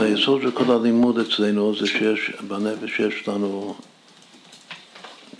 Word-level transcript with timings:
היסוד 0.00 0.42
של 0.42 0.50
כל 0.50 0.72
הלימוד 0.72 1.18
אצלנו 1.18 1.76
זה 1.76 1.86
שיש, 1.86 2.30
בנפש 2.48 3.00
יש 3.00 3.28
לנו 3.28 3.74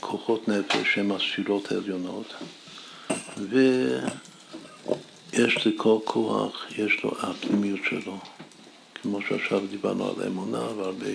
כוחות 0.00 0.48
נפש 0.48 0.94
שהן 0.94 1.10
הספירות 1.10 1.72
העליונות, 1.72 2.34
ויש 3.38 5.66
לכל 5.66 5.98
כוח, 6.04 6.66
יש 6.78 7.04
לו 7.04 7.12
הפנימיות 7.20 7.80
שלו, 7.90 8.18
כמו 9.02 9.18
שעכשיו 9.28 9.60
דיברנו 9.70 10.08
על 10.08 10.14
האמונה 10.22 10.62
והרבה 10.76 11.06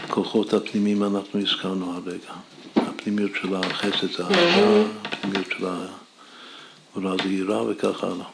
מהכוחות 0.00 0.52
הפנימיים 0.52 1.04
אנחנו 1.04 1.40
הזכרנו 1.40 1.94
הרגע. 1.94 2.32
הפנימיות 2.76 3.30
של 3.42 3.54
החסד 3.54 4.12
זה 4.12 4.24
האהבה, 4.24 4.88
הפנימיות 5.04 5.46
של 5.58 5.66
הגבולה 5.66 7.62
וכך 7.62 8.04
הלאה. 8.04 8.26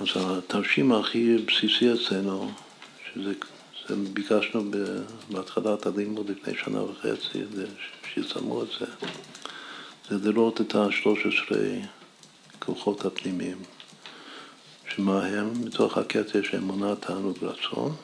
אז 0.00 0.06
התרשים 0.14 0.92
הכי 0.92 1.36
בסיסי 1.36 1.92
אצלנו, 1.94 2.50
שזה 3.14 3.32
זה 3.88 3.96
ביקשנו 4.12 4.62
בהתחלת 5.30 5.86
הלימוד 5.86 6.30
לפני 6.30 6.54
שנה 6.64 6.82
וחצי, 6.82 7.42
שיסיימו 8.14 8.62
את 8.62 8.68
זה, 8.80 8.86
זה 10.18 10.32
לראות 10.32 10.60
את 10.60 10.74
ה-13 10.74 11.56
כוחות 12.58 13.04
הפנימיים, 13.04 13.58
שמה 14.94 15.26
הם? 15.26 15.64
מתוך 15.64 15.98
הכתר 15.98 16.38
יש 16.38 16.54
אמונה, 16.54 16.96
תענוג, 16.96 17.36
רצון, 17.42 17.96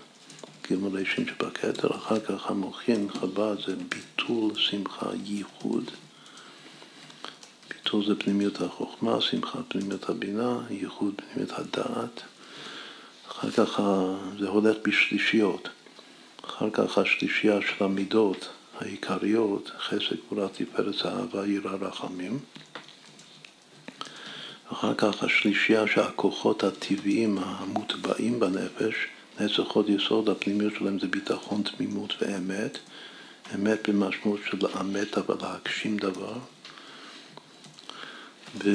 גימול 0.69 0.98
אישים 0.98 1.27
שבכתר, 1.27 1.97
אחר 1.97 2.20
כך 2.20 2.51
המוחין, 2.51 3.09
חב"ד, 3.11 3.56
זה 3.67 3.77
ביטול, 3.77 4.51
שמחה, 4.55 5.06
ייחוד. 5.25 5.91
ביטול 7.93 8.07
זה 8.07 8.21
פנימיות 8.21 8.61
החוכמה, 8.61 9.21
שמחה 9.21 9.59
פנימיות 9.69 10.09
הבינה, 10.09 10.59
ייחוד 10.71 11.15
פנימיות 11.17 11.59
הדעת. 11.59 12.23
אחר 13.29 13.51
כך 13.51 13.81
זה 14.39 14.49
הולך 14.49 14.77
בשלישיות. 14.85 15.69
אחר 16.45 16.71
כך 16.73 16.99
השלישייה 16.99 17.59
של 17.61 17.84
המידות 17.84 18.49
העיקריות, 18.81 19.71
חסד, 19.79 20.17
גבולה, 20.27 20.49
תפארת, 20.49 21.07
אהבה, 21.07 21.47
יראה, 21.47 21.75
רחמים. 21.75 22.39
אחר 24.73 24.95
כך 24.95 25.23
השלישייה 25.23 25.87
שהכוחות 25.87 26.65
הטבעיים 26.65 27.39
המוטבעים 27.39 28.41
בנפש, 28.41 28.95
נצח 29.41 29.71
עוד 29.73 29.89
יסוד, 29.89 30.29
הפנימיות 30.29 30.73
שלהם 30.79 30.99
זה 30.99 31.06
ביטחון, 31.06 31.62
תמימות 31.62 32.15
ואמת. 32.21 32.79
אמת 33.55 33.89
במשמעות 33.89 34.41
של 34.51 34.59
לאמת 34.61 35.19
אבל 35.19 35.34
להגשים 35.43 35.97
דבר. 35.97 36.34
ו... 38.55 38.70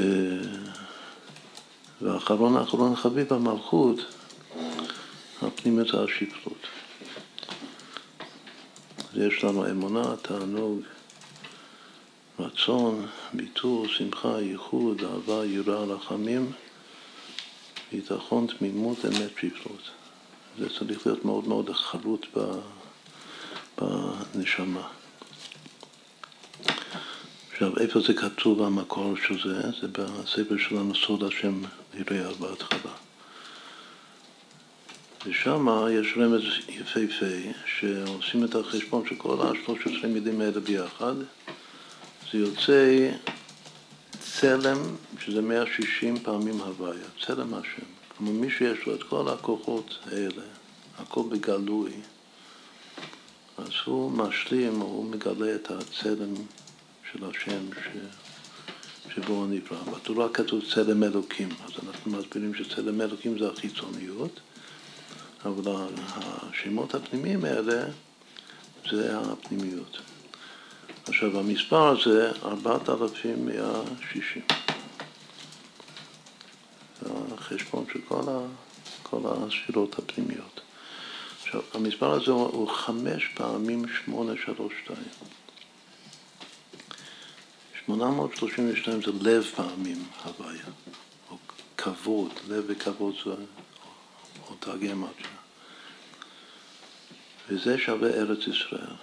ואחרון 2.02 2.58
האחרון 2.58 2.95
חביב 2.95 3.33
המלכות, 3.33 4.00
הפנימיות 5.42 5.88
זה 5.88 6.03
השפלות. 6.03 6.67
יש 9.16 9.44
לנו 9.44 9.69
אמונה, 9.69 10.16
תענוג, 10.22 10.81
רצון, 12.39 13.08
ביטול, 13.34 13.88
שמחה, 13.88 14.42
ייחוד, 14.42 15.03
אהבה, 15.03 15.45
יראה, 15.45 15.84
רחמים, 15.84 16.52
ביטחון, 17.91 18.47
תמימות, 18.47 19.06
אמת, 19.06 19.31
שפלות. 19.38 19.89
זה 20.59 20.69
צריך 20.80 21.08
להיות 21.08 21.25
מאוד 21.25 21.47
מאוד 21.47 21.69
חרוט 21.69 22.25
בנשמה. 23.78 24.88
עכשיו, 27.58 27.77
איפה 27.77 28.00
זה 28.00 28.13
כתוב 28.13 28.63
המקור 28.63 29.13
של 29.27 29.50
זה? 29.50 29.88
בספר 29.91 30.58
שלנו 30.58 30.95
סוד 30.95 31.23
השם 31.23 31.61
נראה 31.94 32.33
בהתחלה. 32.39 32.91
ושם 35.25 35.67
יש 35.91 36.13
רמז 36.17 36.41
יפהפה, 36.69 37.35
שעושים 37.66 38.44
את 38.44 38.55
החשבון 38.55 39.08
של 39.09 39.16
כל 39.16 39.41
ה-13 39.41 40.08
מילים 40.08 40.41
האלה 40.41 40.59
ביחד, 40.59 41.13
זה 42.31 42.38
יוצא 42.38 43.12
צלם, 44.19 44.78
שזה 45.19 45.41
160 45.41 46.19
פעמים 46.19 46.62
הוויה, 46.62 47.07
צלם 47.25 47.53
השם. 47.53 47.88
כלומר, 48.17 48.31
מי 48.31 48.51
שיש 48.51 48.85
לו 48.85 48.96
את 48.96 49.03
כל 49.03 49.29
הכוחות 49.29 49.97
האלה, 50.12 50.44
הכל 50.97 51.22
בגלוי, 51.29 51.91
אז 53.57 53.69
הוא 53.85 54.12
משלים, 54.12 54.79
הוא 54.79 55.06
מגלה 55.06 55.56
את 55.56 55.72
הצלם 55.72 56.34
של 57.12 57.25
השם 57.25 57.73
ש... 57.73 57.88
שבו 59.16 59.34
הוא 59.34 59.47
נברא. 59.47 59.78
בתורה 59.78 60.29
כתוב 60.29 60.63
צלם 60.73 61.03
אלוקים, 61.03 61.50
אז 61.66 61.72
אנחנו 61.88 62.12
מסבירים 62.12 62.53
שצלם 62.56 63.01
אלוקים 63.01 63.40
זה 63.40 63.50
החיצוניות, 63.50 64.40
אבל 65.46 65.85
השמות 66.06 66.96
הפנימיים 66.96 67.46
האלה 67.46 67.85
זה 68.91 69.19
הפנימיות. 69.19 69.97
עכשיו 71.07 71.40
המספר 71.40 71.88
הזה 71.88 72.31
4,160. 72.44 74.41
זה 77.01 77.09
החשבון 77.34 77.85
של 77.94 78.00
כל, 78.07 78.23
ה, 78.28 78.40
כל 79.03 79.19
הספירות 79.25 80.00
הפנימיות. 80.00 80.62
עכשיו, 81.41 81.62
המספר 81.73 82.12
הזה 82.12 82.31
הוא 82.31 82.69
חמש 82.69 83.28
פעמים 83.35 83.85
שמונה 83.88 84.34
שלוש 84.46 84.73
שתיים. 84.84 85.38
832 87.88 89.02
זה 89.02 89.12
לב 89.22 89.44
פעמים 89.56 90.03
הוויה, 90.24 90.66
או 91.31 91.38
כבוד, 91.78 92.31
לב 92.48 92.64
וכבוד 92.68 93.16
זה 93.25 93.31
אותה 94.50 94.72
גמטיה. 94.72 95.28
וזה 97.50 97.78
שווה 97.78 98.09
ארץ 98.09 98.47
ישראל. 98.47 98.96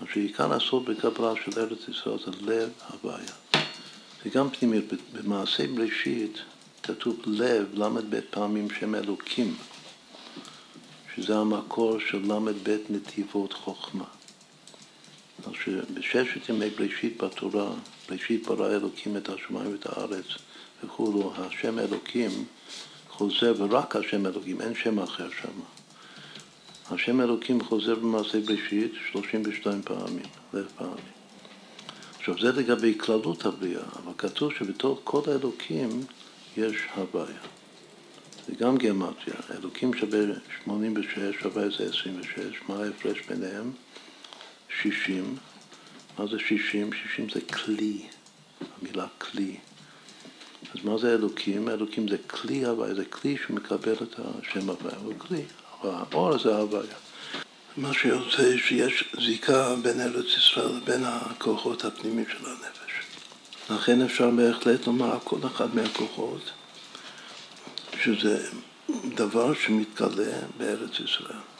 מה 0.00 0.06
שעיקר 0.12 0.52
הסוד 0.52 0.84
בקבלה 0.84 1.32
של 1.44 1.60
ארץ 1.60 1.88
ישראל 1.88 2.18
זה 2.18 2.30
לב 2.40 2.70
הוויה. 2.88 3.32
זה 4.24 4.30
גם 4.30 4.50
פנימיות. 4.50 4.84
במעשה 5.12 5.66
בראשית 5.66 6.38
כתוב 6.82 7.20
לב, 7.26 7.66
ל"ב 7.74 8.20
פעמים 8.30 8.68
שם 8.70 8.94
אלוקים, 8.94 9.56
שזה 11.16 11.38
המקור 11.38 11.98
של 12.10 12.18
ל"ב 12.18 12.76
נתיבות 12.90 13.52
חוכמה. 13.52 14.04
שבששת 15.64 16.48
ימי 16.48 16.70
בראשית 16.70 17.22
בתורה, 17.22 17.70
בראשית 18.08 18.46
ברא 18.46 18.70
אלוקים 18.70 19.16
את 19.16 19.28
השמיים 19.28 19.72
ואת 19.72 19.86
הארץ 19.86 20.24
וכולו, 20.84 21.32
השם 21.36 21.78
אלוקים 21.78 22.30
חוזר, 23.10 23.54
ורק 23.58 23.96
השם 23.96 24.26
אלוקים, 24.26 24.60
אין 24.60 24.74
שם 24.74 24.98
אחר 24.98 25.28
שם. 25.42 25.60
השם 26.90 27.20
אלוקים 27.20 27.64
חוזר 27.64 27.94
במעשה 27.94 28.40
בראשית 28.40 28.92
32 29.12 29.82
פעמים, 29.82 30.26
אלף 30.54 30.72
פעמים. 30.76 31.12
עכשיו 32.18 32.38
זה 32.40 32.52
לגבי 32.52 32.98
כללות 32.98 33.46
הבריאה, 33.46 33.82
אבל 34.02 34.12
כתוב 34.18 34.52
שבתוך 34.58 35.00
כל 35.04 35.20
האלוקים 35.26 35.88
יש 36.56 36.76
הוויה. 36.94 37.40
זה 38.48 38.54
גם 38.54 38.76
גיאומטריה, 38.76 39.36
אלוקים 39.58 39.94
שווה 39.94 40.18
86, 40.64 41.18
שווה 41.42 41.62
איזה 41.62 41.84
26, 41.84 42.38
מה 42.68 42.84
ההפרש 42.84 43.18
ביניהם? 43.28 43.72
60. 44.82 45.36
מה 46.18 46.26
זה 46.26 46.38
60? 46.38 46.90
60 46.92 47.30
זה 47.30 47.40
כלי, 47.40 48.02
המילה 48.60 49.06
כלי. 49.18 49.56
אז 50.74 50.84
מה 50.84 50.98
זה 50.98 51.14
אלוקים? 51.14 51.68
אלוקים 51.68 52.08
זה 52.08 52.16
כלי 52.26 52.64
הוויה, 52.64 52.94
זה 52.94 53.04
כלי 53.04 53.36
שמקבל 53.46 53.92
את 53.92 54.14
השם 54.18 54.70
הוויה, 54.70 54.96
הוא 55.04 55.14
כלי. 55.18 55.42
האור 55.82 56.38
זה 56.38 56.54
ההוויה. 56.54 56.94
מה 57.76 57.94
שיוצא 57.94 58.56
שיש 58.56 59.04
זיקה 59.24 59.74
בין 59.82 60.00
ארץ 60.00 60.26
ישראל 60.36 60.76
לבין 60.76 61.04
הכוחות 61.04 61.84
הפנימיים 61.84 62.28
של 62.28 62.46
הנפש. 62.46 62.92
לכן 63.70 64.02
אפשר 64.02 64.30
בהחלט 64.30 64.86
לומר 64.86 65.18
כל 65.24 65.38
אחד 65.46 65.74
מהכוחות 65.74 66.50
שזה 68.02 68.48
דבר 69.14 69.54
שמתגלה 69.54 70.32
בארץ 70.56 71.00
ישראל. 71.04 71.51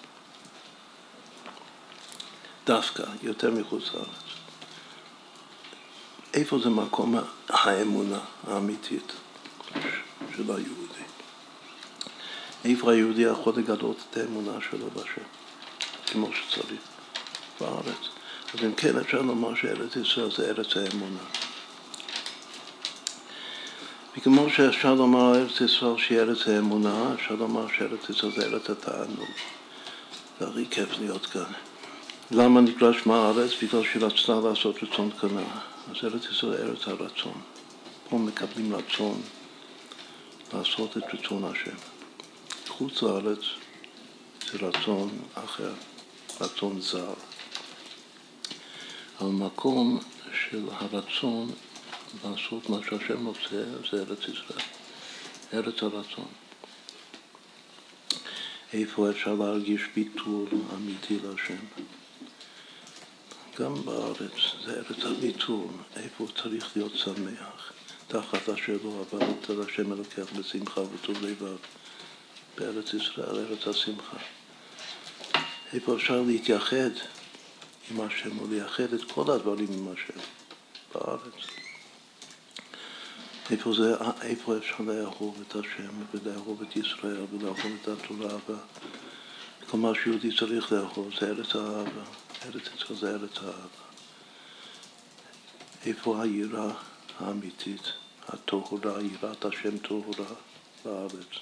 דווקא, 2.66 3.02
יותר 3.22 3.50
מחוץ 3.50 3.94
לארץ. 3.94 4.06
איפה 6.34 6.58
זה 6.58 6.70
מקום 6.70 7.14
האמונה 7.48 8.18
האמיתית 8.46 9.12
של 10.36 10.42
היהודי? 10.48 11.02
איפה 12.64 12.92
היהודי 12.92 13.22
יכול 13.22 13.52
לגלות 13.56 13.96
את 14.10 14.16
האמונה 14.16 14.52
שלו 14.70 14.90
בשם, 14.90 15.22
כמו 16.06 16.28
שצריך, 16.32 16.80
בארץ. 17.60 18.08
אז 18.54 18.64
אם 18.64 18.74
כן, 18.74 18.98
אפשר 18.98 19.22
לומר 19.22 19.54
שארץ 19.54 19.96
ישראל 19.96 20.30
זה 20.30 20.48
ארץ 20.48 20.76
האמונה. 20.76 21.22
וכמו 24.16 24.50
שאפשר 24.50 24.94
לומר 24.94 25.34
ארץ 25.34 25.60
ישראל 25.60 25.98
שהיא 25.98 26.18
ארץ 26.18 26.48
האמונה, 26.48 27.14
אפשר 27.14 27.34
לומר 27.34 27.66
שארץ 27.78 28.10
ישראל 28.10 28.32
זה 28.36 28.46
ארץ 28.46 28.70
התענוג. 28.70 29.30
זה 30.40 30.48
הכי 30.48 30.66
כיף 30.70 30.98
להיות 30.98 31.26
כאן. 31.26 31.52
למה 32.34 32.61
נקרא 32.61 32.93
שמה 32.93 33.17
הארץ? 33.17 33.50
בגלל 33.62 33.82
שהיא 33.84 34.02
רצתה 34.02 34.40
לעשות 34.44 34.82
רצון 34.82 35.11
קנה. 35.20 35.43
אז 35.90 35.96
ארץ 36.05 36.25
ישראל 36.31 36.69
ארץ 36.69 36.88
הרצון. 36.88 37.40
פה 38.08 38.19
מקבלים 38.19 38.75
רצון 38.75 39.20
לעשות 40.55 40.96
את 40.96 41.02
רצון 41.14 41.44
השם. 41.44 41.76
חוץ 42.69 43.02
לארץ 43.02 43.38
זה 44.52 44.58
רצון 44.58 45.19
אחר, 45.34 45.73
רצון 46.40 46.81
זר. 46.81 47.14
המקום 49.20 50.00
של 50.49 50.69
הרצון 50.70 51.50
לעשות 52.25 52.70
מה 52.70 52.79
שהשם 52.90 53.26
רוצה 53.26 53.64
זה 53.90 54.02
ארץ 54.02 54.19
ישראל, 54.29 54.67
ארץ 55.55 55.82
הרצון. 55.82 56.29
איפה 58.73 59.11
אפשר 59.11 59.34
להרגיש 59.34 59.82
ביטול 59.94 60.49
אמיתי 60.75 61.19
להשם? 61.25 61.64
גם 63.58 63.75
בארץ, 63.84 64.32
זה 64.64 64.72
ארץ 64.75 65.04
הביטול, 65.04 65.66
איפה 65.96 66.26
צריך 66.43 66.76
להיות 66.76 66.93
שמח, 66.96 67.72
תחת 68.08 68.49
אשר 68.49 68.76
לא 68.84 69.04
עבדת 69.10 69.50
על 69.50 69.62
השם 69.62 69.93
אלוקח 69.93 70.32
בשמחה 70.38 70.81
וטוב 70.81 71.22
לבב, 71.22 71.56
בארץ 72.58 72.94
ישראל, 72.94 73.37
ארץ 73.38 73.66
השמחה. 73.66 74.16
איפה 75.72 75.96
אפשר 75.96 76.22
להתייחד 76.22 76.90
עם 77.90 78.00
השם 78.00 78.38
או 78.38 78.46
לייחד 78.50 78.93
את 78.94 79.12
כל 79.14 79.31
הדברים 79.31 79.69
עם 79.72 79.88
השם 79.88 80.20
בארץ. 80.94 81.46
איפה, 83.50 83.72
זה, 83.72 83.94
איפה 84.22 84.56
אפשר 84.56 84.76
לאהוב 84.87 85.43
את 85.48 85.56
השם 85.56 85.93
ולאהוב 86.14 86.62
את 86.62 86.76
ישראל 86.76 87.25
ולאהוב 87.32 87.60
את 87.82 87.88
התורה 87.88 88.37
וכל 89.66 89.78
מה 89.78 89.93
שיהודי 90.02 90.37
צריך 90.37 90.72
לאהוב 90.72 91.10
זה 91.20 91.26
ארץ 91.26 91.55
האהבה, 91.56 92.05
ארץ 92.46 92.62
ישראל 92.76 92.98
זה 92.98 93.10
ארץ 93.10 93.38
האהבה. 93.38 93.82
איפה 95.86 96.22
היראה 96.22 96.70
האמיתית, 97.18 97.92
הטהורה, 98.28 98.92
יראת 99.02 99.44
השם 99.44 99.78
טהורה 99.78 100.26
בארץ, 100.84 101.32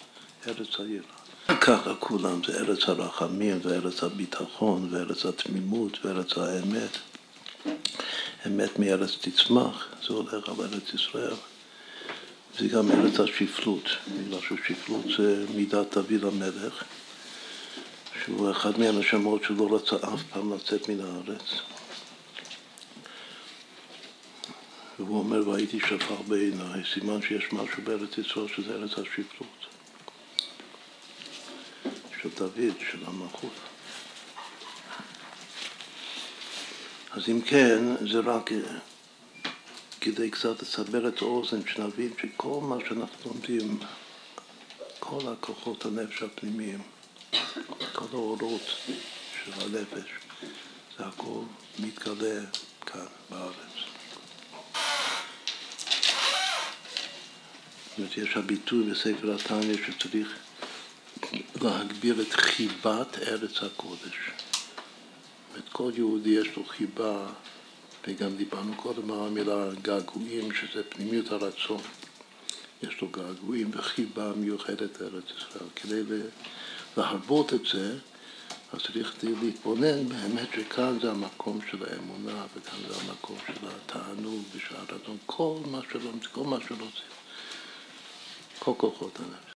ארץ 0.47 0.81
היראה. 0.81 1.57
ככה 1.61 1.95
כולם, 1.95 2.45
זה 2.47 2.59
ארץ 2.59 2.89
הרחמים 2.89 3.59
וארץ 3.63 4.03
הביטחון 4.03 4.89
וארץ 4.91 5.27
התמימות 5.27 6.05
וארץ 6.05 6.39
האמת. 6.39 6.97
אמת 8.47 8.79
מארץ 8.79 9.11
תצמח, 9.21 9.89
זה 10.07 10.15
הולך 10.15 10.49
על 10.49 10.55
ארץ 10.61 10.95
ישראל. 10.95 11.35
זה 12.59 12.69
גם 12.69 12.91
ארץ 12.91 13.21
השפלות, 13.21 13.89
בגלל 14.09 14.41
ששפלות 14.41 15.05
זה 15.17 15.45
מידת 15.55 15.97
דוד 15.97 16.25
המלך, 16.25 16.85
שהוא 18.25 18.51
אחד 18.51 18.79
מהנשמות 18.79 19.45
שלא 19.45 19.75
רצה 19.75 19.97
אף 19.97 20.23
פעם 20.31 20.55
לצאת 20.55 20.89
מן 20.89 21.01
הארץ. 21.01 21.43
והוא 24.99 25.19
אומר, 25.19 25.49
והייתי 25.49 25.81
שפר 25.81 26.23
בעיניי, 26.29 26.83
סימן 26.95 27.23
שיש 27.23 27.53
משהו 27.53 27.83
בארץ 27.85 28.19
ישראל 28.19 28.49
שזה 28.49 28.75
ארץ 28.75 28.91
השפלות. 28.93 29.67
של 32.23 32.29
דוד, 32.37 32.75
של 32.91 32.99
המלכות. 33.07 33.53
אז 37.13 37.29
אם 37.29 37.41
כן, 37.41 38.07
זה 38.11 38.19
רק 38.19 38.51
כדי 40.01 40.31
קצת 40.31 40.63
לסבר 40.63 41.09
את 41.09 41.23
האוזן, 41.23 41.67
שנבין 41.67 42.11
שכל 42.23 42.61
מה 42.63 42.77
שאנחנו 42.89 43.31
לומדים, 43.31 43.79
כל 44.99 45.21
הכוחות 45.33 45.85
הנפש 45.85 46.23
הפנימיים, 46.23 46.83
כל 48.11 48.17
האורות 48.17 48.77
של 49.45 49.53
הנפש, 49.53 50.11
זה 50.99 51.07
הכל 51.07 51.41
מתגלה 51.79 52.41
כאן 52.87 53.07
בארץ. 53.31 53.55
זאת 57.89 57.99
אומרת, 57.99 58.17
יש 58.17 58.37
הביטוי 58.37 58.91
בספר 58.91 59.35
התניא 59.35 59.77
שצריך 59.87 60.39
להגביר 61.63 62.23
את 62.23 62.33
חיבת 62.33 63.19
ארץ 63.19 63.63
הקודש. 63.63 64.31
את 65.59 65.69
כל 65.73 65.93
יהודי 65.95 66.31
יש 66.31 66.57
לו 66.57 66.65
חיבה, 66.65 67.27
וגם 68.07 68.37
דיברנו 68.37 68.75
קודם 68.77 69.11
על 69.11 69.27
המילה 69.27 69.69
געגועים, 69.83 70.55
שזה 70.55 70.83
פנימיות 70.89 71.33
הרצון. 71.33 71.81
יש 72.83 73.01
לו 73.01 73.09
געגועים 73.09 73.71
וחיבה 73.75 74.33
מיוחדת 74.37 75.01
לארץ 75.01 75.25
ישראל. 75.39 75.71
כדי 75.77 76.03
להרבות 76.97 77.55
את 77.55 77.67
זה, 77.73 77.97
אז 78.73 78.83
צריך 78.83 79.15
להתבונן 79.23 80.09
באמת 80.09 80.49
שכאן 80.55 80.99
זה 81.01 81.11
המקום 81.11 81.59
של 81.71 81.85
האמונה, 81.85 82.45
וכאן 82.57 82.79
זה 82.89 82.95
המקום 83.01 83.37
של 83.47 83.67
התענוג 83.69 84.43
ושל 84.55 84.77
הרצון, 84.77 85.17
כל 85.27 85.59
מה 85.65 85.81
שלא, 85.89 86.11
זה, 86.79 87.03
כל 88.59 88.73
כוחות 88.77 89.19
הנפש. 89.21 89.50